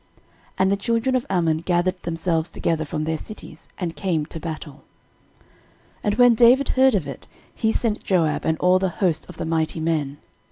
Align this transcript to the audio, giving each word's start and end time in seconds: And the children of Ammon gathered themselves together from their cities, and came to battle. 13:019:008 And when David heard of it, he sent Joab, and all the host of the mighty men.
And 0.57 0.71
the 0.71 0.77
children 0.77 1.15
of 1.15 1.27
Ammon 1.29 1.57
gathered 1.59 2.01
themselves 2.01 2.49
together 2.49 2.85
from 2.85 3.03
their 3.03 3.19
cities, 3.19 3.67
and 3.77 3.95
came 3.95 4.25
to 4.25 4.39
battle. 4.39 4.83
13:019:008 6.03 6.05
And 6.05 6.15
when 6.15 6.33
David 6.33 6.69
heard 6.69 6.95
of 6.95 7.07
it, 7.07 7.27
he 7.53 7.71
sent 7.71 8.03
Joab, 8.03 8.43
and 8.43 8.57
all 8.57 8.79
the 8.79 8.89
host 8.89 9.29
of 9.29 9.37
the 9.37 9.45
mighty 9.45 9.79
men. 9.79 10.17